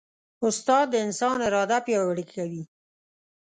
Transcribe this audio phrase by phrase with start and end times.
[0.45, 2.63] استاد د انسان اراده پیاوړې کوي.